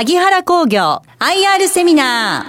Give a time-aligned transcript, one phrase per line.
[0.00, 2.46] 萩原工業 IR セミナ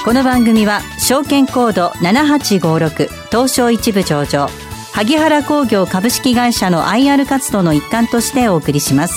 [0.00, 0.04] ー。
[0.06, 4.48] この番組は証券コード7856東証一部上場
[4.94, 9.14] 萩原工業株式会社の IR 活動の一環としてお送りします。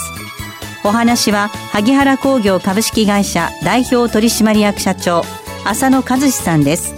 [0.84, 5.24] お話は萩原工業株式会社代表取締役社長
[5.64, 6.94] 浅野和志さんです。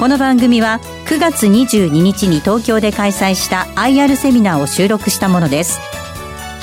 [0.00, 5.80] この番組は9月22日に東京で開催した IR セミナーを収録したものです。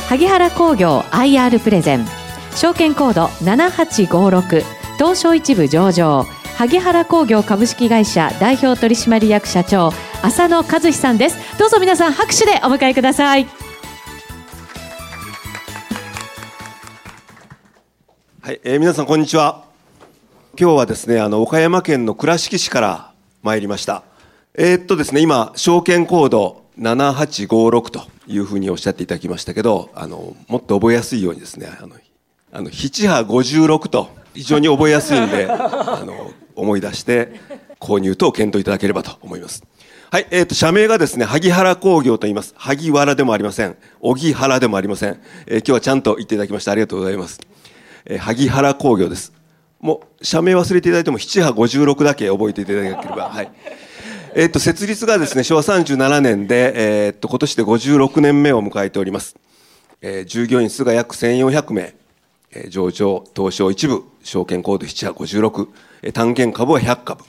[0.07, 2.05] 萩原工業 IR プレゼン。
[2.55, 4.63] 証券コード7856
[4.97, 6.25] 東証一部上場。
[6.57, 11.37] 萩原工業株式会社代表取締役社長浅野和志さんです。
[11.57, 13.47] どうぞ皆さん拍手でお迎えください。
[18.41, 19.69] はい、えー、皆さんこんにちは。
[20.59, 24.03] 今日はですねあの岡山県の倉敷市から参りました
[24.61, 31.95] えー、っとですね、今、証券コード7856というふうにおっしゃっていただきましたけど、あの、もっと覚えやすいようにですね、あの、
[32.51, 37.39] あの、7波56と非常に覚えやすいんで、 あの、思い出して
[37.79, 39.63] 購入等検討いただければと思います。
[40.11, 42.53] はい、えっ、ー、と、社名がですね、萩原工業と言います。
[42.57, 43.77] 萩原でもありません。
[44.01, 45.21] 荻原でもありません。
[45.47, 47.39] えー、今日はちゃんと言っていただきましてありがとうございます。
[48.03, 49.31] えー、萩原工業です。
[49.79, 53.49] もう、社名忘れていただいても7波56だけ覚えていただければ、はい。
[54.39, 59.35] えっと、設立がですね、昭和37年で、え、っと、今年で56年目を迎えております。
[60.01, 61.93] えー、従業員数が約1400名、
[62.53, 65.67] えー、上場、東証一部、証券コード756、
[66.03, 67.25] えー、単元株は100株、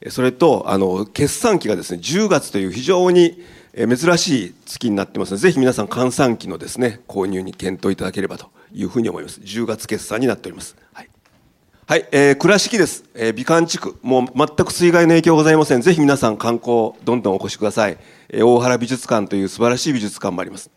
[0.00, 3.44] え、それと、あの、決算期がですね、10月という非常に
[3.76, 9.38] 珍しい月になってますので、ぜひ皆さん、換算期のですね、購入に検討いただければというふうに思います。
[9.42, 10.76] 10月決算になっております。
[10.94, 11.10] はい。
[11.86, 13.04] はい、えー、倉敷です。
[13.12, 13.98] えー、美観地区。
[14.00, 15.82] もう全く水害の影響ございません。
[15.82, 17.98] ぜひ皆さん観光、どんどんお越しください。
[18.30, 20.70] えー、大原美術館という素晴らしい美術館もあります。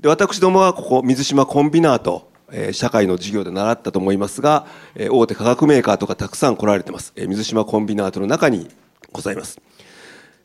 [0.00, 7.12] で、私どもはここ、水島コンビナート、えー、社会の授業で習ったと思いますが、えー、大手化学メーカーとかたくさん来られてます。
[7.16, 8.70] えー、水島コンビナートの中に
[9.12, 9.60] ございます。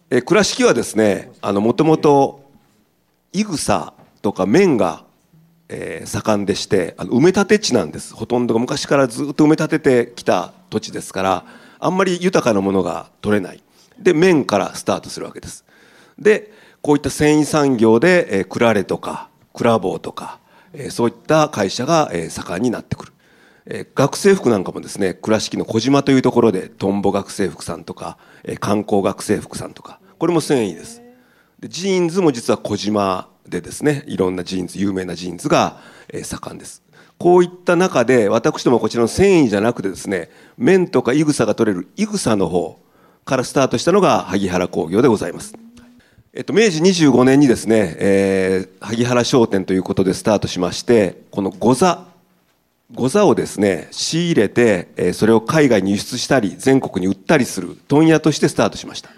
[0.10, 2.44] えー、倉敷はですね、あの、もともと、
[3.32, 5.06] いぐさとか綿が
[5.72, 8.14] えー、盛んでしてあの埋め立て地なんです。
[8.14, 11.46] ほとんどが昔からずっと埋め立ててきた土地ですから
[11.80, 13.64] あんまり豊かなものが取れない。
[13.98, 15.64] で綿からスタートするわけです。
[16.20, 16.52] で
[16.82, 20.40] こういった繊維産業で、えー、クラレとかクラボーとか、
[20.74, 23.14] えー、そういった会社が、えー、盛んになってくる、
[23.66, 31.02] えー、学生服なんかもですね倉敷の小島というところでトンボ学生服さんとか、えー、菅公学生服さんとかこれも繊維です。
[31.59, 35.79] でジーンズも実は小島でですねいろんなジーンズ有名なジーンズが、
[36.24, 36.84] 盛んです
[37.18, 42.79] こういった中で私どもこちらの繊維じゃなくてですね綿とかいぐさが取れるいぐさの方
[43.25, 45.53] からスタートしたのが萩原工業でございます。
[46.34, 52.06] えっと、明治25年にですね、えー、萩原商店ということでスタートしまして、このござ、
[52.94, 59.12] ござをですね、仕入れて、えー、それを海外に輸出したり、全国に売ったりする問屋としてスタートしました。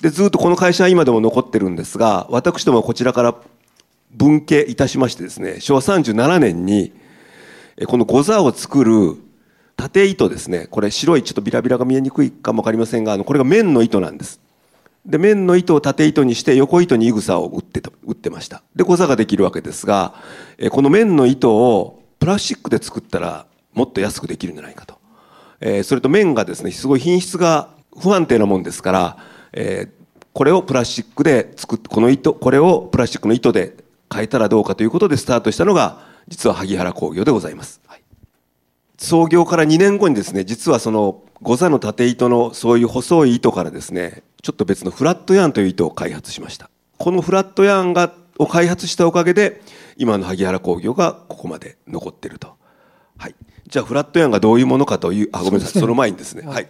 [0.00, 3.34] で、ずっとこの会社は今でも残ってるんですが、私どもはこちらから
[4.12, 6.92] 分家いたしましてですね、昭和37年に、
[7.86, 9.16] この御座を作る
[9.76, 14.40] 縦糸ですね、これ白いちょっとビラビラが見えにくいかもわかりませんが、あのこれが綿の糸なんです。
[15.06, 18.62] で、綿の糸を縦糸にして横糸にいぐさを打って、打ってました。
[18.76, 20.14] で、御座ができるわけですが、
[20.70, 24.98] この綿の糸をプラスチックで作ったらもっと安くできるんじゃないかと。
[25.60, 29.16] えー、それと綿がですね、すごい品質が不安定なもんですから、
[29.52, 33.76] えー、これをプラスチックで作って、この糸、これをプラスチックの糸で
[34.12, 38.02] 変えたらどうかということでスタートしたのが実は萩原工業でございます、はい、
[38.98, 46.70] 創業から2年後にですね実はその御座の縦糸のそういう細い糸からですねちょっと別のフラットヤンという糸を開発しました。
[46.96, 49.60] このフラットヤンがを開発したおかげで
[49.98, 52.56] 今の萩原工業がここまで残っていると。
[53.18, 53.34] はい。
[53.66, 55.80] じゃあフラットヤンがどういうものかというあごめんなさい。
[55.80, 56.46] その前にですね。
[56.46, 56.68] はい、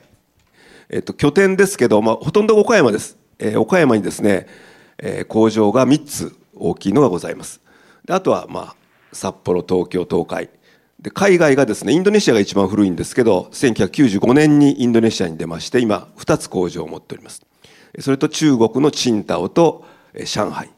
[0.90, 4.46] えっと拠点ですけど、まあ、ほとんど岡山です、えー、岡山にですね、
[4.98, 7.60] えー、工場が3つ大きいのがございます。
[8.04, 8.76] であとは、まあ、
[9.12, 10.50] 札幌、東京、東海。
[11.00, 17.40] で海外がですね、インドネシアが一番古いんですけど、1995年にインドネシアに出まして、今、2つ工場を持っております。
[18.00, 19.84] それと中国のチンタオと
[20.14, 20.70] 上海。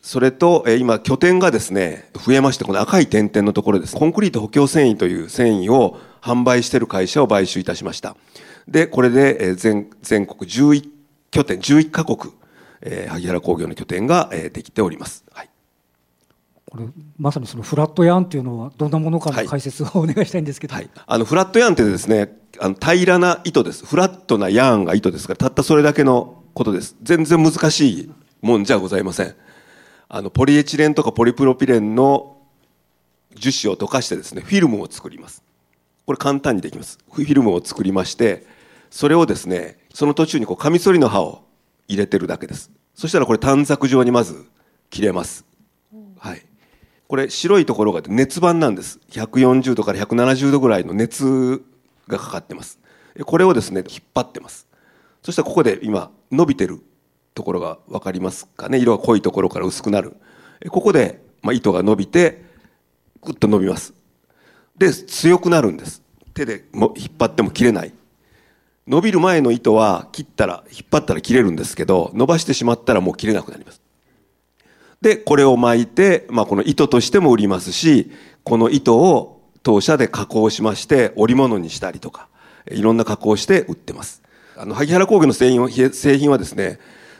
[0.00, 3.96] それと、今、拠点がですね、増えまして、この赤い点々のところです。
[3.96, 8.16] コンクリート補強繊維という繊維を販売している会社を買収いたしました。
[8.68, 10.88] で、これで全全国11
[11.30, 12.32] 拠点、11カ国
[12.84, 15.24] えー、萩原工業の拠点が、えー、できております。
[15.32, 15.48] はい
[16.68, 16.86] これ
[17.18, 28.10] まさにそのフラットヤンっていうのはどんなものかの解説をお願いしたいんですけど、はい、あのフラットヤンってですねあの平らな糸ですフラットなヤンが糸ですからたったそれだけのことです全然難しい
[28.40, 29.34] もんじゃございません。
[30.08, 32.36] あの、ポリエチレンとかポリプロピレンの
[33.34, 35.42] 樹脂を溶かしてですね、フィルムを作ります。
[36.06, 36.98] これ簡単にできます。
[37.10, 38.46] フィルムを作りまして、
[38.90, 41.44] それをですね、その途中にこうカミソリの刃を
[41.88, 42.70] 入れてるだけです。
[42.94, 44.44] そしたらこれ短冊状にまず
[44.90, 45.44] 切れます。
[46.18, 46.42] はい。
[47.08, 48.98] これ白いところが熱板なんです。
[49.10, 51.62] 140度から170度ぐらいの熱
[52.08, 52.78] がかかってます。
[53.24, 54.66] これをですね、引っ張ってます。
[55.22, 56.80] そしたらここで今伸びてる
[57.34, 58.78] ところが分かりますかね。
[58.78, 60.16] 色が濃いところから薄くなる。
[60.70, 62.44] ここで、まあ、糸が伸びて、
[63.22, 63.94] ぐっと伸びます。
[64.76, 66.02] で、強くなるんです。
[66.34, 67.92] 手でも引っ張っても切れない。
[68.86, 73.80] 伸びる前の糸は切ったら、引っ張ったら切れるんですけど、伸ばしてしまったらもう切れなくなります。
[75.00, 78.10] で、これを巻いて、まあ、この糸としても売りますし、
[78.44, 82.28] この糸を当社で加工しまして、織物にしたりとか、
[82.70, 84.22] いろんな加工をして売ってます。
[84.56, 86.78] あの、萩原工業の製品製品はですね、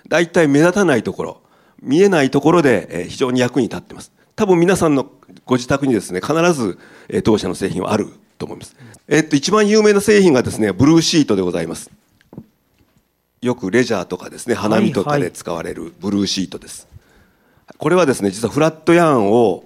[0.09, 1.43] 大体目立たないところ、
[1.81, 4.13] 見えないところで非常に役に立ってます。
[4.43, 5.09] 多分皆さんの
[5.47, 6.77] ご自宅にですね、必ず
[7.23, 8.09] 当社の製品はある
[8.39, 8.75] と思います。
[9.07, 11.93] えっと、一番有名な製品がですね、ブルーシートでございます。
[13.41, 16.89] よくレジャーとかですね、花見とかで使われるブルーシートです。
[16.89, 19.63] はいはい、これはですね、実はフラットヤンを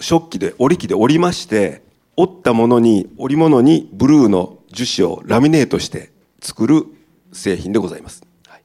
[0.00, 1.82] 食器で、織り機で織りまして、
[2.16, 6.10] 織ったものに、織物にブルーの樹脂をラミネートして
[6.40, 6.86] 作る
[7.34, 8.22] 製品でございます。
[8.46, 8.62] はい、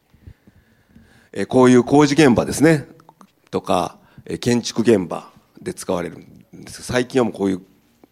[1.33, 2.87] えこういう工事現場ですね、
[3.49, 5.30] とか、え建築現場
[5.61, 6.83] で使われるんです。
[6.83, 7.61] 最近はもうこういう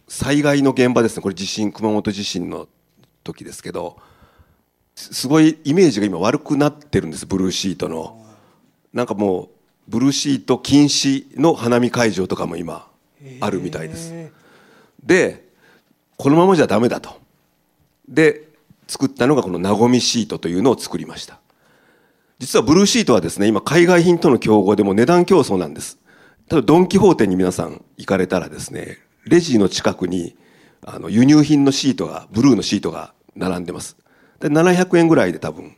[0.07, 1.23] 災害の現場ですね。
[1.23, 2.67] これ地震熊本地震の
[3.23, 3.97] 時ですけど
[4.95, 7.25] すごいイメージが今悪くなってるんです。
[7.25, 8.25] ブルーシートの。
[8.91, 9.49] なんかもう
[9.87, 12.87] ブルーシート禁止の花見会場とかも今
[13.39, 14.13] あるみたいです。
[15.03, 15.47] で
[16.17, 17.19] このままじゃダメだと。
[18.07, 18.49] で
[18.87, 21.39] 作ったのがこのなごみシートというのを作りました。
[22.39, 25.98] 実はブルーシートはですね今海外品との競合でも値段競争なんです
[26.49, 30.35] 例えばドン・キホーテに皆さん行かれたらですねレジの近くに
[30.81, 33.97] あの輸入品のシートがブルーのシートが並んでます。
[34.39, 35.75] で700円ぐらいで多分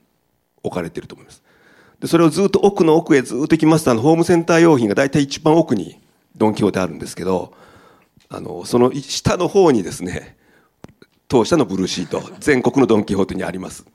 [0.63, 1.43] 置かれてると思います。
[1.99, 5.99] でそれをずっと奥の奥へずっと行きますとあのホームセンター用品が大体一番奥に
[6.37, 7.53] ドン・キホーテあるんですけど
[8.29, 10.37] あのその下の方にですね
[11.27, 13.85] 当社のブルーシート全国のドン・キホーテにあります。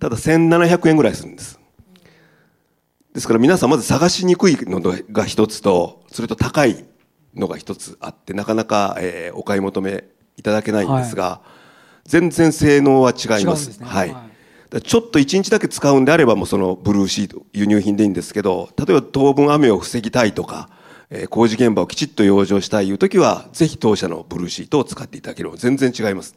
[0.00, 1.60] ただ1700円ぐらいするんです。
[3.16, 4.78] ですから皆さんまず探しにくいの
[5.10, 6.84] が一つとそれと高い
[7.34, 10.04] のが一つあってなかなか、えー、お買い求め
[10.36, 11.40] いただけないんですが、は
[12.04, 13.72] い、全然性能は違います。
[13.72, 14.28] すね、はい、は
[14.70, 20.68] い、ちょっと1日だけ使うんであればもうそのブルーシート輸入品でいいんですけど例えば当分雨を防ぎたいとか、
[21.08, 26.36] えー、工事現場をきちっと養生したいいう時はぜひ当社のブルーシートを使っていただければ全然違います。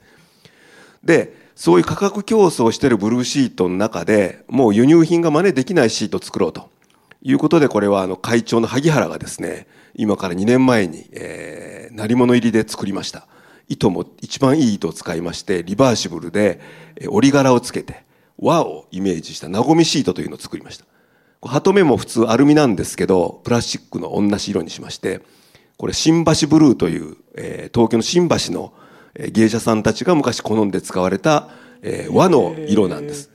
[1.03, 6.68] でそういう価格競争をしているブルーシートの中でもう輸入品が真似できないシートを作ろうと
[7.21, 13.27] いうことでこれはあの会長の萩原がですね今から2年前に、えー、鳴り物入りで作りました。
[13.67, 16.59] 糸も一番いい糸を使いましてリバーシブルで
[17.07, 18.03] 折り柄をつけて
[18.39, 20.85] 和をイメージしたなごみシートというのを作りました。
[21.41, 25.21] 鳩目も普通アルミなんですけどプラスチックの同じ色にしまして
[25.77, 28.73] これ新橋ブルーという、えー、東京の新橋の
[29.15, 31.49] 芸者さんたちが昔好んで使われた、
[31.81, 33.31] えー、和の色なんです。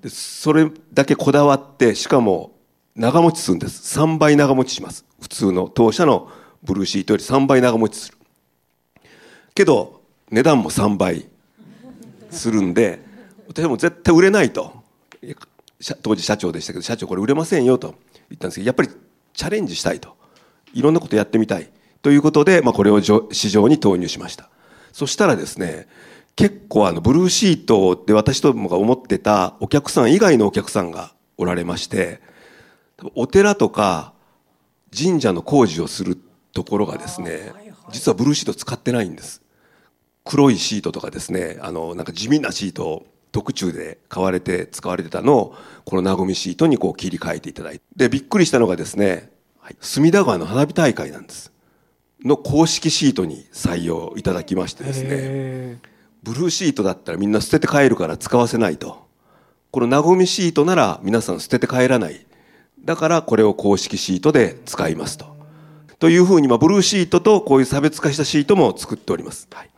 [0.00, 2.53] でそれだけこだわってしかも
[2.96, 3.98] 長持ちするんです。
[3.98, 5.04] 3倍長持ちします。
[5.20, 6.30] 普通の当社の
[6.62, 8.18] ブルーシートより3倍長持ちする。
[9.54, 11.26] けど値段も3倍
[12.30, 13.00] するんで
[13.48, 14.84] 私も絶対売れないと。
[16.02, 17.96] 当時社長でしたけど社長これ売れませんよと
[18.30, 18.88] 言ったんですけどやっぱり
[19.32, 20.16] チャレンジしたいと。
[20.72, 21.70] いろんなことやってみたい。
[22.02, 24.50] ということで、まあ、これを市場に投入しました。
[24.92, 25.88] そしたらですね
[26.36, 32.20] 結構あのブルーシートで私どもが思ってたお客さん以外のお客さんがおられまして
[33.14, 34.12] お寺とか
[34.96, 36.18] 神社の工事をする
[36.52, 37.52] ところがですね
[37.90, 39.42] 実はブルーシート使ってないんです。
[40.24, 47.84] 黒いシートとかですねあのなんか地味なシートを特注で買われて使われてたのをこのなごみシートにこう切り替えていただいて。
[47.96, 51.52] でびっくりしたのがですね、はい、隅田川の花火大会なんです。
[52.24, 55.78] の公式シートに採用いただきましてですね
[56.22, 59.04] ブルーシートだったらみんな捨てて帰るから使わせないと。
[59.70, 62.24] このなごみシートなら皆さん捨てて帰らない
[62.84, 65.34] だからこれを公式シートで使いますと。
[65.98, 69.48] というふうに、まあ、ブルーシートとこういう差別化したシートも作っております。
[69.52, 69.70] はい。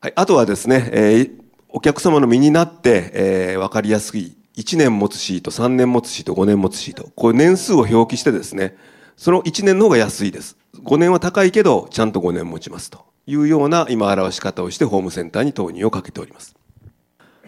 [0.00, 1.30] はい、あとはですね、えー、
[1.68, 7.10] お客様の身になって、えー、分かりやすい1年持つシート、3年持つシート、5年持つシート。
[7.14, 8.76] こういう年数を表記してですね、
[9.16, 10.56] その1年の方が安いです。
[10.82, 16.56] 5年は高いけど、ちゃんと5年持ちますというような今表し方をしてホームセンターに投入をかけております。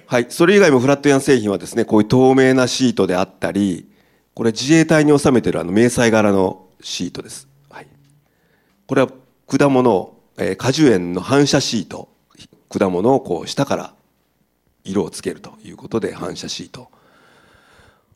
[0.06, 0.26] はい。
[0.28, 3.89] それ以外もフラットヤン製品はですね、こういう透明なシートであったり、
[4.40, 7.47] これ自衛隊に収めてるあの迷彩柄のシートです。
[7.68, 7.87] はい。
[8.87, 9.11] これは
[9.47, 12.09] 果物、えー、果樹園の反射シート。
[12.70, 13.94] 果物をこう下から
[14.82, 16.88] 色をつけるということで反射シート。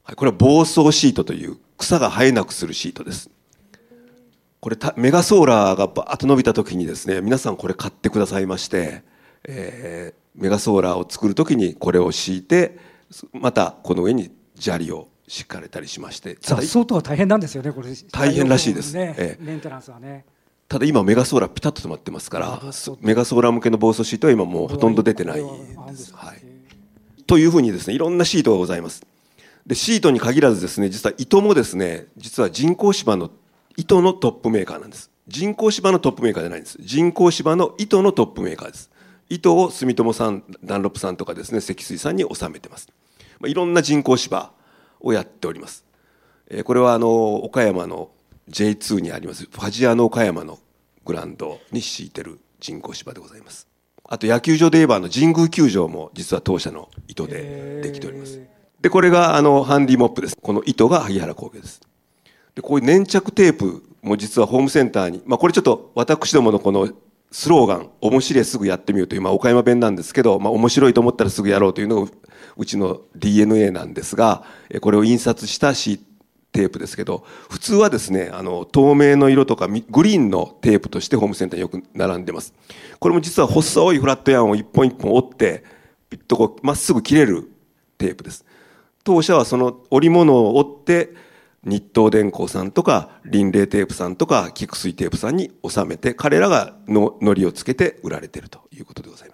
[0.02, 3.28] はい、これは防草シートという草が生えなくするシートです。
[4.60, 9.02] これメガソーラーがバーッと伸びた時にですね、皆さんこれ買ってくださいまして、
[9.46, 12.78] えー、メガソーラーを作る時にこれを敷いて、
[13.34, 17.88] またこの上に砂利を敷かれたりしまして雑草とは大変なんですよねこれ。
[18.12, 20.24] 大変らしいです、ねええ、メンテナンスはね。
[20.68, 22.60] ただ今メガソーラーピタッと止まってますから
[23.00, 23.52] メガソーラー。
[23.52, 26.42] 向けの防草シートは今もうほとんど出てないです、はい、
[27.24, 29.06] というふうにですねいろんなシートがございます。
[29.66, 33.30] でシートに限らずですね実は糸もですね実は人工芝の
[33.76, 35.10] 糸のトップメーカーなんです。
[35.26, 36.76] 人工芝のトップメーカーじゃないんです。
[36.80, 38.90] 人工芝の糸のトップメーカーです。
[39.30, 42.88] 糸を住友さんダンロップさんとかですね積水さんに収めてます、
[43.40, 44.52] まあ、いろんな人工芝
[45.04, 45.84] をやっております。
[46.64, 48.10] これはあの岡山の
[48.50, 50.58] J2 にありますファジアの岡山の
[51.04, 53.68] グラウンドに敷いてる人工芝でございます。
[54.06, 58.40] あと野球場で言えばあの神宮球場も実は当社の糸でできております。
[58.84, 60.36] で、これがあのハンディモップです。
[60.36, 61.80] この糸が萩原工業です。
[62.54, 66.90] で、こういう粘着テープも実はホームセンターに、まあこれちょっと私どものこの
[67.30, 72.08] スローガン、面白いすぐやってみようという、まあ岡山弁なんですけど、まあ面白いと思ったらすぐやろうというのを
[72.56, 74.44] うちの DNA なんですが、
[74.80, 75.98] これを印刷したシ
[76.54, 82.54] テープですけど、普通はですね、あの、透明の色とかグリーンのテープとしてホームセンターによく並んでます。
[83.00, 85.64] これも実は細いフラットヤンを一本一本折って、
[86.08, 87.50] ピッとこう、まっすぐ切れる
[87.98, 88.44] テープです。
[89.02, 91.12] 当社はその織物を折って、
[91.64, 99.33] 日東電工さんとか、輪廻テープさんとか、菊水テープさんに収めて、彼らがの、のりをつけて売られているということでございま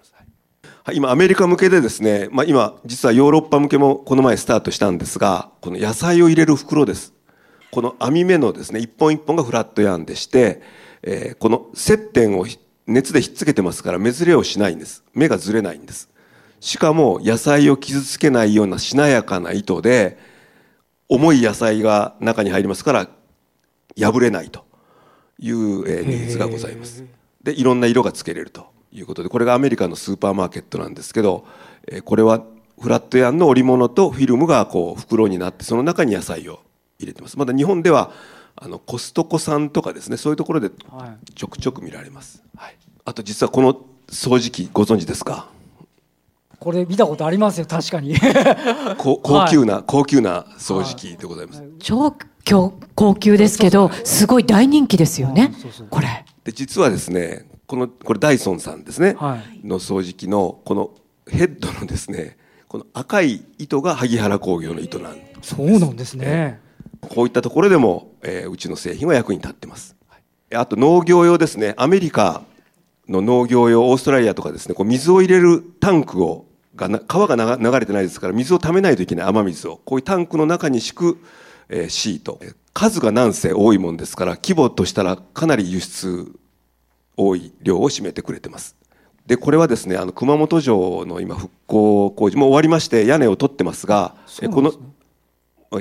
[0.93, 7.13] 今アメリカ向けでですね、まあ、今実はヨーロッパ向けもこの前スタートしたんですがこの野菜を入れる袋です。
[7.71, 10.61] この網目のですね一本一本がフラットヤンでして、
[11.03, 12.45] えー、この接点を
[12.87, 15.03] 熱でひっつけてますから目ずれをしないんです。
[15.13, 16.09] 目がずれないんです。
[16.59, 20.17] しかも野菜を傷つけないようなしなやかな糸で
[21.07, 23.09] 重い野菜が中に入りますから
[23.97, 24.65] 破れないと
[25.39, 27.03] いうニーズがございます。
[27.43, 31.45] でいろんな色がつけれるということでこれがアメリカのスーパーマーケットなんですけど
[32.05, 32.43] これは
[32.79, 36.61] フラットヤンの織物とフィルムがこう袋になってその中に野菜を
[36.99, 37.37] 入れてます。
[37.37, 38.11] まだ日本では
[38.55, 40.69] あのコストコさんとかですねそういうところで
[41.35, 43.73] ちょくちょく見られます、はい、あと実はこの
[44.07, 45.47] 掃除機ご存知ですか？
[46.59, 48.15] これ見たことありますよ確かに。
[48.97, 52.15] 高級な、はい、高級な掃除機でございます、はい、超
[52.93, 55.53] 高級ですけどすごい大人気ですよね
[55.89, 56.25] これ。
[56.43, 60.91] で実はですねこのこれダイソンさんですね、はい、の掃除機のこの
[61.25, 62.37] ヘッドのですね
[62.67, 66.59] この赤い糸が萩原工業の糸なんです、そうなんですね、
[66.99, 69.95] こういったところでも、えー、うちの製品は役に立ってます、
[70.53, 71.73] あと農業用ですね。
[71.77, 72.41] アメリカ
[73.07, 79.79] の農業用オーストラリアとかですねこう水を入れるタンクをが川が流れてないですから水をためないといけない雨水を。
[79.85, 81.23] こういうタンクの中に敷く、
[81.69, 82.41] えー、シート。
[82.73, 86.33] 数がなんせ多いもんですから規模としたらかなり輸出
[87.27, 88.75] 多い量を占めてくれてます。
[89.25, 94.71] でこれはですねあの熊本城の今復興工事も終わりまして屋根を取ってますがす、ね、この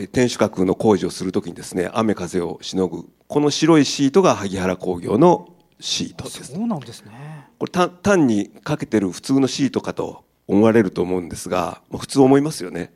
[0.08, 5.48] 天守閣の工事をするときにですね雨風をしのぐこの白いシートが萩原工業の
[5.80, 6.52] シートです。
[6.52, 12.92] そうなんですねこれ単にかけてる普通のシートかと思われると思うんですが、まあ、普通思いますよね。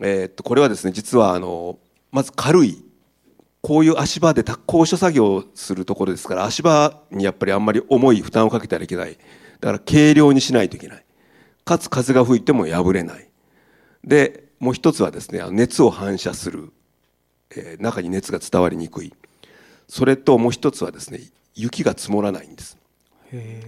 [0.00, 1.78] えー、っとこれはですね実はあの
[2.10, 2.84] まず軽い
[3.62, 9.16] こういう足場で高所作業するところですから足場にやっぱりあんまり重い負担をかけたらいけない。
[9.60, 11.04] だから軽量にしないといけない。
[11.64, 13.28] かつ風が吹いても破れない。
[14.04, 16.72] でもう一つはですね熱を反射する、
[17.50, 19.14] えー、中に熱が伝わりにくい。
[19.88, 21.20] それともう一つはですね
[21.54, 22.76] 雪が積もらないんです。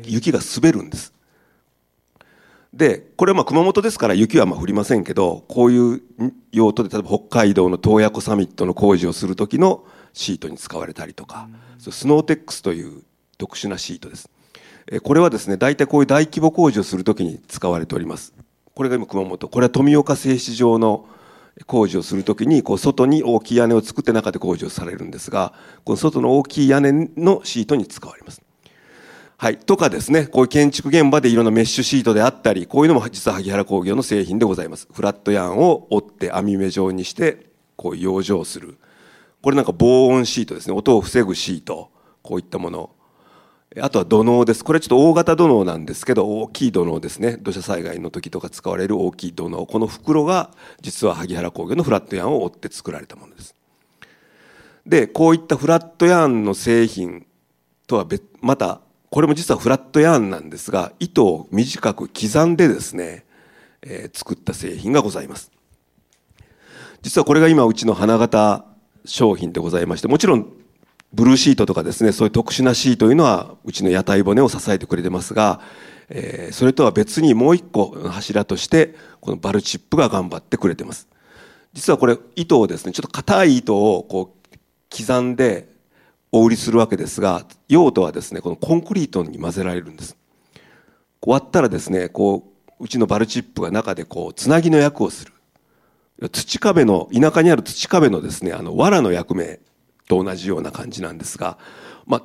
[0.05, 1.14] 雪が滑るんです
[2.75, 6.03] でこれはまあ熊本ですから雪はまあ降りませんけどこういう
[6.51, 11.49] 用途で例えば北海道の洞爺湖サミットの工事をする時のシートに使われたりとか、
[11.85, 13.03] うん、スノーテックスという
[13.39, 14.29] 特殊なシートです。
[15.03, 18.35] これはですね大体こういう大規模工事をする時に使われております。
[18.75, 21.07] これが今熊本これは富岡製糸場の
[21.67, 25.53] 工事をする時にこう外に大きい屋根を作って中で工事をされるんですが
[25.85, 28.43] この外の大きい屋根のシートに使われます
[29.37, 29.59] はい。
[29.59, 34.89] とかですね、こういう建築現場でいろんなメッシュシートであったり、こういうのも実は萩原工業の製品でございます。
[34.93, 38.79] フラットヤーンを折って網目状にして、こう養生する。
[39.43, 40.75] これなんか防音シートですね。
[40.75, 41.91] 音を防ぐシート。
[42.23, 42.91] こういったもの。
[43.81, 44.65] あとは土のうです。
[44.65, 47.37] これちょっと大型土のうなんですけど、大きい土のうですね。
[47.39, 49.67] 土砂災害の時とか使われる大きい土のう。
[49.67, 50.51] この袋が
[50.81, 53.57] 実は萩原工業のフラットヤーンを追って作られたものです。
[54.87, 57.27] で、こういったフラットヤーンの製品
[57.87, 58.81] とは別、また、
[59.15, 63.25] これも実はフラットヤーンなんですが、糸を短く刻んでですね、
[63.81, 65.53] えー、作った製品がございます。
[67.01, 68.65] 実はこれが今うちの花形
[69.05, 70.49] 商品でございまして、もちろん
[71.13, 75.61] ブルーシートとかですね、そういう特殊なシートというのは、うちの屋台骨を支えてくれてますが、
[76.09, 81.07] えー、それとは別にもう一個柱として、このバルチップが頑張ってくれてます。
[81.73, 84.57] 実はこれ、糸をですね、ちょっと硬い糸をこう、
[84.91, 85.73] 刻んで
[86.37, 90.17] お売りするわけですが、用途はですね、このコンクリートに混ぜられるんです。
[91.25, 95.33] 割ったらですね、こう、うちのバルチップが中でこう、つなぎの役をする。
[96.31, 99.61] 土壁の、田舎にある土壁のですね、あの、藁の役目
[100.09, 101.57] と同じような感じなんですが、
[102.05, 102.23] まあ、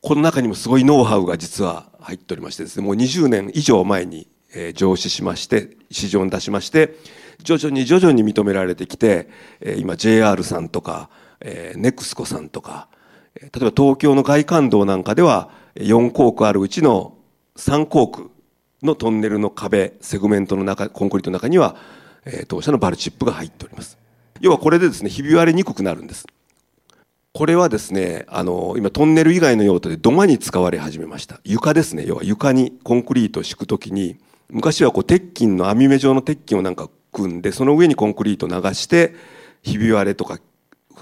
[0.00, 6.96] この中にもすごいノウハウが実は入っておりましてですね、もう20年以上前に、え、上市しまして、市場に出しまして、
[7.42, 9.28] 徐々に徐々に認められてきて、
[9.60, 12.88] え、今 JR さんとか、えー、ネクスコさんとか、
[13.34, 17.16] 例えば東京の外環道なんかでは4工区あるうちの
[17.56, 18.30] 3工区
[18.82, 21.76] のトンネルの壁、セグメントの中、コンクリートの中には、
[22.24, 23.98] え、当社のバルチップが入っております。
[24.40, 26.26] 要はこれでですね、ひび割れにくくなるんです。
[27.32, 31.40] これはですね、あの、今トンネル以外の用途で土間に使われ始めました。
[31.44, 32.04] 床ですね。
[32.06, 34.18] 要は床にコンクリートを敷くときに、
[34.50, 39.14] 昔はこう鉄筋の網目状の鉄筋をなんか組んで、その上にコンクリートを流して、
[39.62, 40.38] ひび割れとか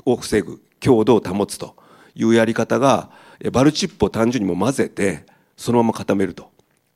[0.05, 1.77] を防ぐ、強度を保つと
[2.15, 3.11] いうやり方が、
[3.53, 5.25] バルチップを単純にも混ぜて、
[5.57, 6.51] そのまま固めると。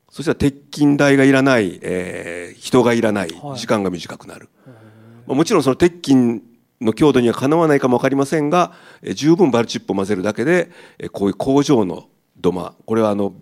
[0.09, 4.49] そしたら鉄筋代がいらない、えー、人がいらない、時間が短くなる。
[5.27, 6.41] はい、もちろんその鉄筋
[6.81, 12.07] の強度にはかなわないかもわかりませんが、え十分バルチップを混ぜるだけで、えこういう工場の
[12.37, 13.33] 土間、これはあの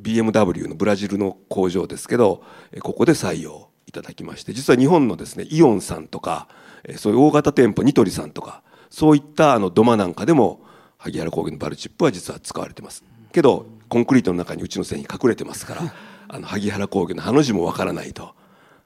[0.00, 2.42] BMW のブラジルの工場ですけど、
[2.72, 6.48] えここで採用いただきまして、実は日本のですね、イオンさんとか、
[6.84, 10.62] えそういう大型店舗、ニトリさんとか、そういったあの土間なんかでも、
[11.00, 13.02] 萩原工業のバルチップは実は使われてます。
[13.32, 15.94] けど、コンクリートの中にうちの製品隠れてますから、
[16.28, 18.34] あの萩原工業のハの字もわからないと。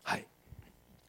[0.02, 0.24] はい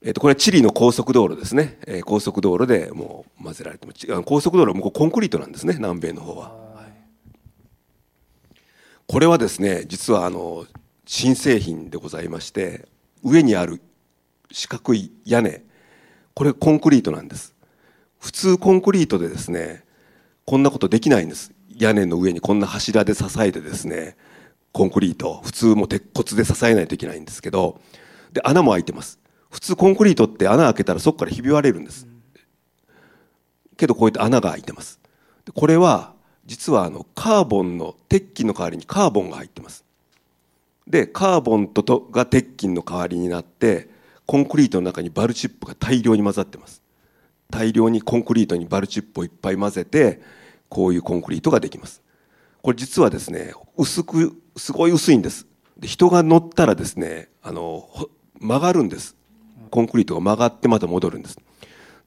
[0.01, 1.77] えっ、と、これはチリの高速道路ですね。
[1.85, 6.49] えー、高速道路でもう混ぜられても、高速道路はもうコンクリートなんですね、南米の方は。
[6.49, 8.59] はい、
[9.07, 10.65] これはですね、実はあの、
[11.05, 12.87] 新製品でございまして、
[13.23, 13.79] 上にある
[14.51, 15.63] 四角い屋根、
[16.33, 17.53] これコンクリートなんです。
[18.19, 19.84] 普通コンクリートでですね、
[20.45, 21.53] こんなことできないんです。
[21.75, 24.15] 屋根の上にこんな柱で支えてですね、
[24.71, 27.81] コンクリート、普通も鉄骨で支えないといけないんですけど、
[28.31, 29.19] で、穴も開いてます。
[29.49, 32.07] 普通コンクリートって穴開けたらそこからひび割れるんです。
[33.77, 34.99] けどこういった穴が開いてます。
[35.53, 36.13] これは
[36.45, 39.83] 実はあのカーボンの鉄筋の代わりにカーボンが入ってます。
[40.87, 43.89] で、カーボンととが鉄筋の代わりになって、
[44.27, 46.83] コンクリートの中にバルチップが大量に混ざってます。
[47.49, 50.21] 大量にコンクリートにバルチップをいっぱい混ぜて、
[50.69, 52.01] こういうコンクリートができます。
[52.61, 55.47] これ実はですね、薄く、すごい薄いんです。
[55.77, 57.87] で人が乗ったらですね、あの、
[58.39, 59.15] 曲がるんです。
[59.69, 61.37] コンクリートが曲がってまた戻るんです。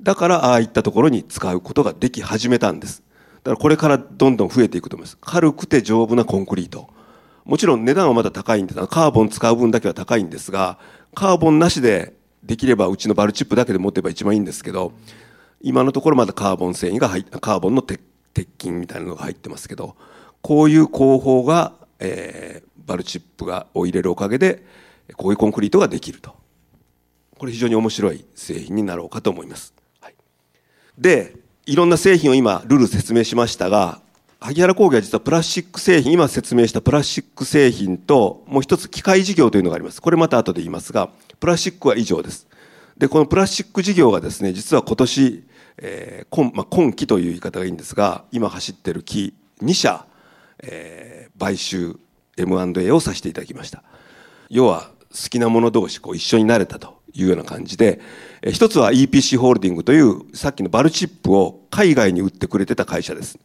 [0.01, 3.03] だからああいったところに使うことができ始めたんです。
[3.43, 5.19] だからこれからどんどん増えていくと思います。
[5.21, 6.89] 軽くて丈夫なコンクリート。
[7.45, 8.87] もちろん値段はまだ高いんです。
[8.87, 10.79] カーボン使う分だけは高いんですが、
[11.15, 14.93] カーボンなしでできればうちのバルチップだけで持てば一番いいんですけど、
[15.61, 18.01] 今のところまだカーボン繊維が入カーボンの鉄
[18.59, 19.97] 筋みたいなのが入ってますけど、
[20.41, 24.65] こういう工法が、えー、バルチップがを入れるおかげで、
[25.17, 26.37] こういうコンクリートができると。
[27.39, 29.75] これ非常に面白い製品になろうかと思います。
[30.01, 30.15] はい、
[30.99, 34.01] で、いろんな製品を今、ルール説明しましたが、
[34.41, 40.01] 萩原工業は実はプラスチック製品、今説明したプラスチック製品と、もう一つ機械事業というのがあります。
[40.01, 42.47] これまた後で言いますが、プラスチックは以上です。
[42.97, 45.45] で、このプラスチック事業がですね、実は今年、
[45.81, 50.07] えー今まあ、今期という言い方がいいんですが、今走ってる期2社、
[50.63, 51.99] えー、買収
[52.37, 53.83] M&A をさせていただきました。
[54.49, 56.99] 要は、好きなもの同士こう一緒になれたと。
[57.15, 58.01] いうような感じで、
[58.45, 63.39] 一つは EPC ホールディングというさっきのバルチップを海外に売ってくれてた会社です。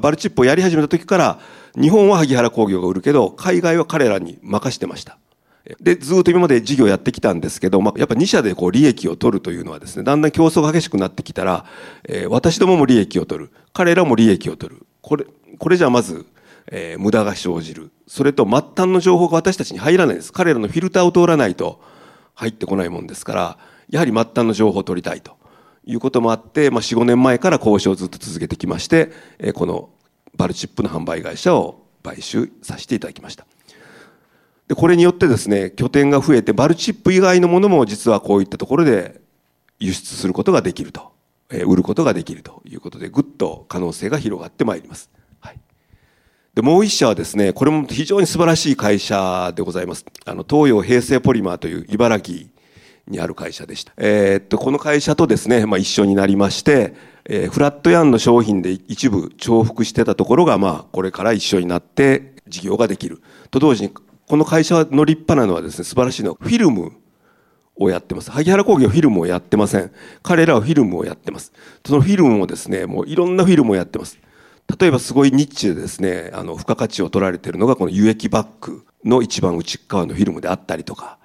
[0.00, 1.38] バルチップをやり始めた時から
[1.74, 5.18] 日本は萩原工業が売るけど海外は彼らに任してました。
[5.80, 11.64] で、ずっと今まで事業やってきたんですけど、まあ、やっぱ2社でこう利益を取るというのはですね、だんだん競争が激しくなってきたら、
[12.04, 13.52] えー、私どもも利益を取る。
[13.72, 14.86] 彼らも利益を取る。
[15.02, 15.26] これ、
[15.58, 16.26] これじゃまず、
[16.70, 17.90] えー、無駄が生じる。
[18.06, 20.32] それと末端の情報が私たちに入らないです。
[20.32, 21.80] 彼らのフィルターを通らないと、
[22.36, 25.36] 入ってこないもんですから、やはり末端の情報を取りたいと
[25.84, 29.88] いうこともあって、まあ、4、5年前から交渉をずっと続けてきましてえ、この
[30.36, 33.46] バルチップの販売会社を買収させていただきました
[34.68, 39.20] でこれによってですね拠点が増えてバルチップ以外のものも実はこういったところで
[39.78, 41.12] 輸出することができると、
[41.50, 45.60] えー、売ることができるということでぐっと可能性が広がってまいります、はい、
[46.54, 52.48] でもう一社はですねこれも非常に素晴らしい会社でございますあの東洋平成ポリマーという茨城
[53.08, 53.92] にある会社でした。
[53.96, 63.22] えー、っと、この会社とですね、まあ、一緒になりまして、えー、フラットヤンの商品で一部重複してたところが、まあ、これから一緒になって事業ができる。
[63.50, 63.92] と同時に、
[64.26, 66.92] この会社の立派なのはですね、素晴らしいのは、フィルム
[67.76, 68.30] をやってます。
[68.30, 69.92] 萩原工業フィルムをやってません。
[70.22, 71.52] 彼らはフィルムをやってます。
[71.84, 74.18] そのフィルムもですね、もういろんなフィルムをやってます。
[74.78, 81.18] 例えばすごいニッチでですね、あの、付加価値を取られているのが、この輸液バッグの一番内側のフィルムであったりとか、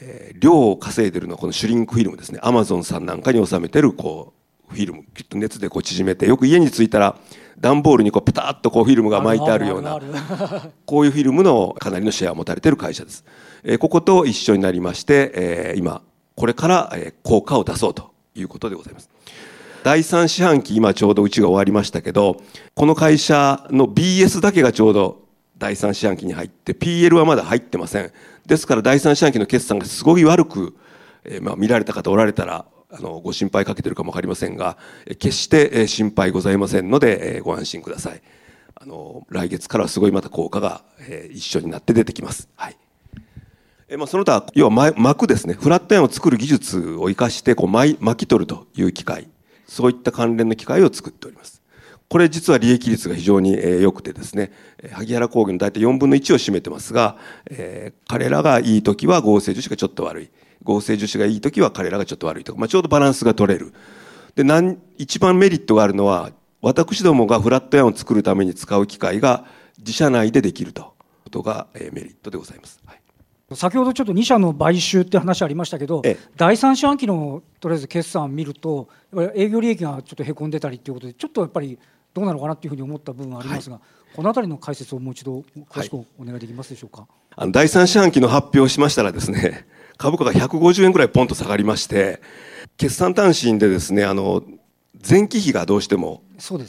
[0.00, 4.32] えー、量を稼いでるのはこのシュリンクフィルムですねアマゾンさんなんかに収めてるこ
[4.70, 7.16] うフィルムきっと熱でこう縮めてよく家に着いたら
[7.60, 10.00] 段ボールにこうペタッとこうフィルムが巻いてあるような
[10.86, 13.24] こういうフィルムのかなりのシェアを持たれている会社です、
[13.62, 16.02] えー、ここと一緒になりまして、えー、今
[16.36, 19.10] これから、え効果を出そうということでございます。
[19.84, 22.42] 第3四半期今ちょうどうちが終わりましたけど
[22.74, 25.22] この会社の BS だけがちょうど
[25.58, 28.10] 第3四半期に入って PL はまだ入ってません。
[28.46, 30.74] ですから第三四半期の決算がすごい悪く、
[31.24, 34.76] えー、まあ、見られた方おられたらあのご心配かけてるかも分かりませんが
[35.18, 38.22] 決して心配ございませんので、ご安心ください。
[38.74, 40.82] あの来月からすごいまた効果が、
[41.30, 42.76] 一緒になって出てきます、はい。
[43.88, 45.54] えまあ、その他要は巻くですね。
[45.54, 49.28] フラット円を作る技術を生かしてこう巻巻き取るという機械。
[49.66, 51.60] そういった関連の機械を作っております。
[52.08, 54.50] これ実は利益率が非常に良くてですね、
[54.90, 57.16] 萩原工業の大体4分の1を占めてますが、
[57.48, 60.30] えー、彼らがいい時は合成樹脂がちょっと悪い。
[60.62, 63.72] 合成樹脂がいい時は彼らがちょっと悪いとか、まあ、ちょうどバランスが取れる。
[64.34, 66.30] で、なん一番メリットがあるのは、
[66.62, 69.46] 私どもがフラットヤンを作るために使う機械が
[69.78, 70.82] 自社内でできると。
[70.82, 70.86] いう
[71.24, 72.80] ことがメリットでございます。
[72.84, 73.00] はい。
[73.56, 76.02] 先ほどちょっと2社の買収って話ありましたけど、
[76.36, 78.88] 第3四半期のとりあえず決算を見ると、
[79.34, 81.78] 営業利益がちょっとへこんでたりということで、ちょっとやっぱり
[82.14, 89.66] どうなのかなというふうに思った部分はありますが、はい、この辺りの解説をもう一度詳しくお願いできますでしょうか、はい、あの第三四半期の発表をしましたらですね
[90.00, 92.22] 株価が150円ぐらいポンと下がりまして
[92.78, 94.42] 決算単身でですねあの
[95.06, 96.22] 前期比がどうしても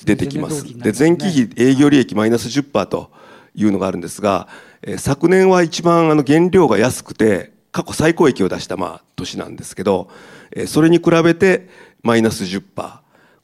[0.03, 0.65] 出てきます。
[0.77, 3.09] で、ね、前期比営業利益マイナス10%と
[3.55, 4.49] いうのがあるんですが、
[4.81, 10.09] えー、昨年は一番あの原料が安くて過去最高益を出したまあ年なんですけど、
[10.51, 11.69] えー、それに比べて
[12.03, 12.61] マイナス10%。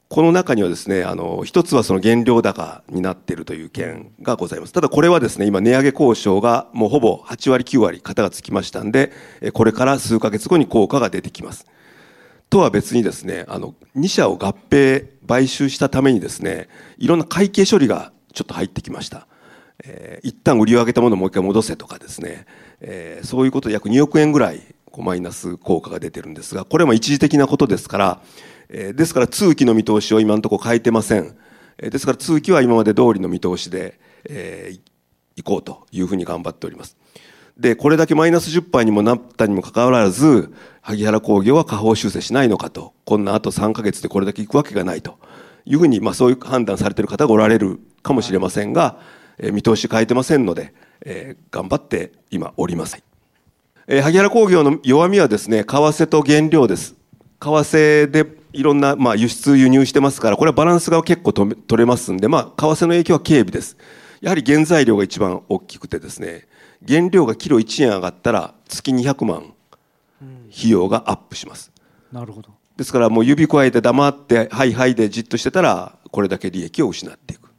[0.09, 4.71] この中にはですね、あの、一つはその原料高になっているという件がございます。
[4.71, 9.11] ただこれはですね、今値上げ交渉がもうほぼ8割9割型がつきましたんで、
[9.53, 11.65] これから数ヶ月後に効果が出てきます。
[12.49, 19.27] とは別にですね、あの、2社を合併、買収したためにですね、いろんな会計処理がちょっと入ってきました。
[19.83, 22.45] えー、一旦売り上げたものをもう一回戻せとかですね、
[22.79, 28.21] えー、そういうことで約2億円ぐらいこうマイナス効果が出てるんですが、これも一時的なことですから、
[28.69, 31.35] えですから通期の見通しを今のところ変えてません。
[31.77, 34.79] えですから通期は今まで通りの見通しで、えー、
[35.35, 36.97] いこうというふうに頑張っております。
[37.57, 45.17] で、これだけマイナス10杯にもなったにもかかわらず、萩原工業は下方修正しないのかと、こんなあと3ヶ月でこれだけいくわけがないと
[45.65, 48.99] いうふうに、まあそういう判断されている方がおられるかもしれませんが、
[49.39, 53.03] えー、見通し変えてませんので、えー、頑張って今おります。
[53.87, 56.95] えー、萩原工業の弱みはですね、為替と原料です。
[57.39, 63.77] 為替でいろんな、まあ、輸出輸入してますからこれはバランスが結構取れますんで、まあ、為替の影響は軽微です。
[64.19, 66.47] やはり原材料が一番大きくてですね
[66.87, 69.53] 原料がキロ1円上がったら月200万
[70.51, 71.71] 費用がアップします、
[72.11, 72.49] なるほど。
[72.75, 77.51] ですからもう指加えて黙ってはいはいでじっとしてたらこれだけ利益を失っていく。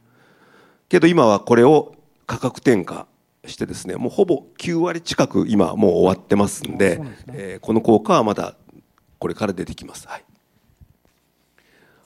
[0.89, 3.05] けど今はこれを価格転嫁
[3.45, 7.17] してですねもうほぼ9割近く今もう終わってますんで、ね。
[7.27, 8.55] えー、この効果はまだ
[9.17, 10.25] これから出てきます、はい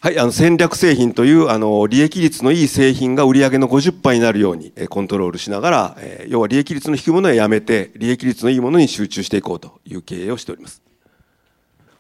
[0.04, 10.82] はい、あの戦略製品というあの利益率のいい製品が売り上げの50%になるようにコントロールしながら、え要は利益率の低いものはやめて利益率のいいものに集中していこうという経営をしております。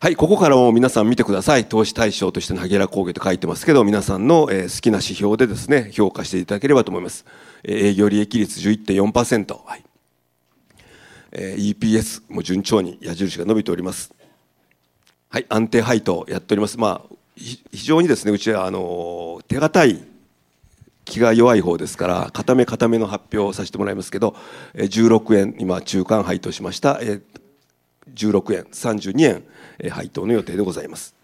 [0.01, 1.63] はい、ここからも皆さん見てください。
[1.63, 7.23] 投資対象としての萩原工業と書いてますけど、皆さんの、え好きな指標でですね、評価していただければと思います。
[7.63, 9.57] え営業利益率11.4%。
[9.63, 9.83] はい。
[11.31, 14.13] え EPS も順調に矢印が伸びております。
[15.29, 16.77] はい、安定配当やっております。
[16.77, 20.03] まあ、非常にですねうちはあの手堅い
[21.05, 24.35] 気が弱い方ですから固め固めの発表をさせてもらいますけど
[24.75, 26.99] 16円今中間配当しました。
[28.13, 29.43] 16円32
[29.81, 31.15] 円配当の予定でございます。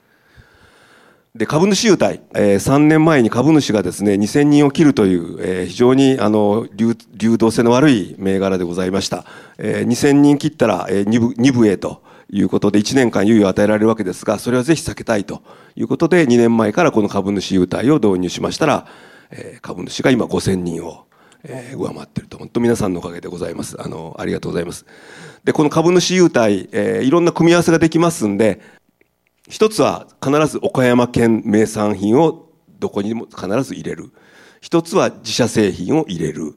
[1.36, 6.96] で、株主優待、3年前に株主がですね、2000人を切るという、非常に、あの、流、
[7.38, 9.26] 動性の悪い銘柄でございました。
[9.58, 15.42] 2000人切ったら、2部、2部へということで1年間猶予を与えられるわけですが、それはぜひ避けたいと
[15.76, 18.86] いうことで、2年前からこの株主優待を導入しましたら、
[19.32, 21.06] えー、株主が今5000人を、
[21.44, 22.38] えー、上回っていると。
[22.38, 23.82] 本当皆さんのおかげでございます。
[23.82, 24.86] あの、ありがとうございます。
[25.44, 28.62] で、この株主優待、えー、いろんな組み合わせができますんで、
[29.48, 34.12] 一つは必ず岡山県名産品をどこにも必ず入れる。
[34.62, 36.56] 一つは自社製品を入れる。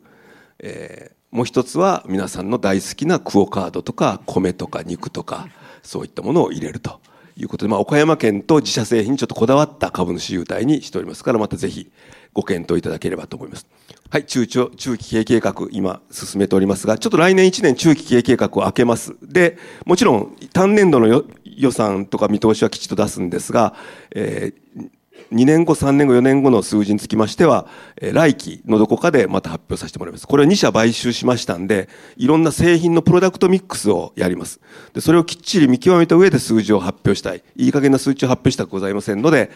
[0.58, 5.48] えー、もう一つは皆さんの大好きなクオカードとか米とか肉とか
[5.82, 7.00] そういったものを入れると
[7.36, 11.90] いうことで、まあ、岡山県と自社製品にちょっとこだわった株主優待にしておりますからまたぜひ
[12.34, 13.66] ご検討いただければと思います。
[14.10, 19.16] はい、中長、中期経営計画、今進めておりますが、ちょっと来年1年中期経営計画を開けます。
[19.22, 23.74] で、もちろん単年度の予算とか見通しはきちっと出すんですが、
[24.14, 24.88] えー、
[25.32, 27.66] 2年後、3年後、4年後の数字につきましては、
[28.00, 30.26] え来期のどこかでまた発表させてもらいます。
[30.26, 34.60] これは2社買収しましたんで、いろんな製品のプロダクトミックスをやります。
[34.92, 37.42] で、それをきっちり見極めた上で数字を発表したい。
[37.56, 39.50] いい加減な数値を発表したくございませんので、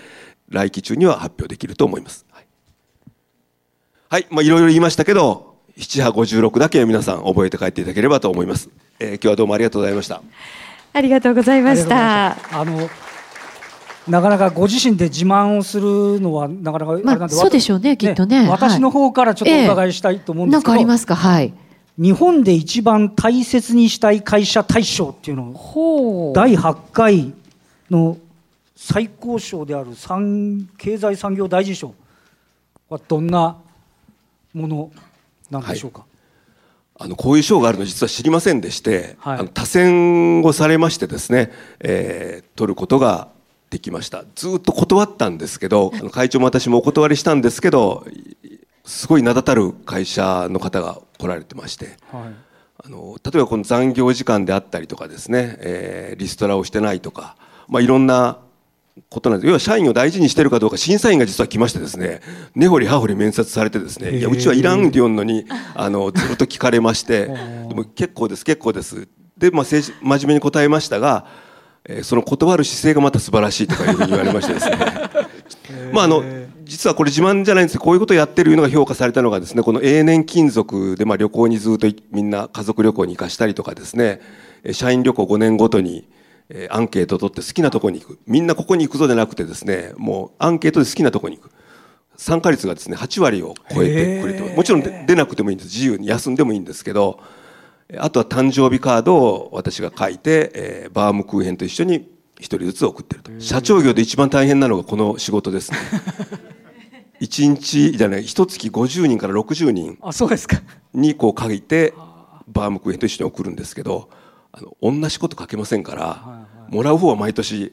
[0.48, 2.24] 来期中には発表できると思います。
[2.30, 2.46] はい。
[4.08, 8.70] はい、まあ、いろいろ言いましたけど、7波56だけ皆さん覚えて帰っていただければと思います。
[8.98, 10.22] えー、今日はどうもありがとうございました。
[10.94, 12.38] ありがとうございました。
[12.50, 12.88] あの
[14.08, 21.16] なかなかご自身で自慢をするのはなかなかあれなんで、まあ、そうでしょうねきっとね、ね、私の方からちょっとお伺いしたいと思うんですけど、ええ、なんかありますか？
[21.16, 21.52] はい。
[21.98, 27.32] 日本で一番大切にしたい会社大賞っていうのを第8回
[27.90, 28.18] の
[28.76, 29.90] 最高賞である
[30.76, 31.94] 経済産業大臣賞
[32.90, 33.56] はどんな
[34.52, 34.90] もの
[35.50, 36.08] なんでしょうか、はい。
[37.06, 43.28] あのこういう賞があるの実は知りませんでして、はい、あの多選をされましてですね、えー、取ることが
[43.70, 44.24] できました。
[44.34, 48.06] ずっと断ったんですけど会長も私もお断りしたんですけど
[48.84, 52.34] すごい名だたる会社の方が来られてまして、はい、
[52.84, 57.36] あの例えばこの残業時間であったりとかですね、えー、リストラをしてないとか、
[57.68, 58.38] まあ、いろんな
[59.10, 59.46] ことなんです。
[59.48, 62.20] 要は社員を大事にしてるかどうか審査員が実は来ましてですね
[62.54, 67.26] 根掘り葉掘り面接されてですねいやうちはいらんって言うのにあのずっと聞かれまして
[67.68, 69.08] でも結構です結構です。
[69.36, 71.26] で、まあ、真面目に答えましたが、
[71.88, 74.78] えー、その断る姿勢がまた素晴らしいとかいうふうに言われましてですね
[75.92, 76.24] まああの
[76.64, 84.20] 実はこれ自慢じゃないんですけどこういうことをやってるのが評価されたのがですねこの永年金属でまあ旅行にずっとみんな家族旅行に行かしたりとかですね
[84.72, 86.08] 社員旅行5年ごとに
[86.48, 88.18] えー、アンケート取って好きなとこに行く。
[88.26, 91.50] みんなここに行くぞじゃなくてですね、もうアンケートで好きなとこに行く。
[92.16, 95.66] 参加率がですね、8割を超えてくれてもちろん出なくてもいいんです。
[95.68, 97.20] 自由に休んでもいいんですけど、
[97.98, 103.30] あとは誕生日カードを私が書いて、えー、バームクーヘンと一緒に一人ずつ送ってると。
[103.38, 105.78] 社長業で一番大変なのがこの仕事ですね。
[107.20, 109.98] 1日じゃない、一月50人から60人
[110.92, 111.94] にこう書いて、
[112.48, 114.10] バームクーヘンと一緒に送るんですけど、
[114.52, 117.72] あの同じこと書けませんから、はいはい、もらう方は毎年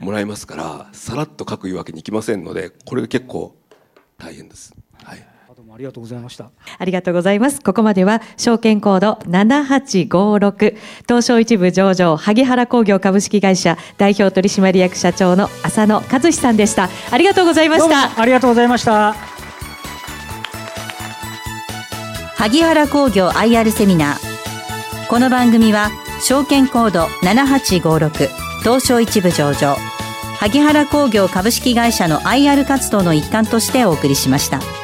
[0.00, 3.54] もらいますからさらっと書くいうわけにいきませんのでこれが結構
[4.18, 4.74] 大変です。
[5.04, 5.31] はい
[5.72, 6.50] ありがとうございました。
[6.78, 7.60] ありがとうございます。
[7.62, 10.76] ここまでは、証券コード7856、
[11.08, 16.88] 東証一部上場、萩原工業株式会社代表取締役社長の浅野和志さんでした。
[17.10, 18.20] ありがとうございました。
[18.20, 19.14] ありがとうございました。
[22.36, 24.32] 萩原工業 IR セミナー。
[25.08, 25.90] この番組は
[26.22, 28.28] 証券コード7856
[28.62, 29.76] 東証一部上場
[30.38, 34.81] 萩原工業株式会社の IR 活動の一環としてお送りしました。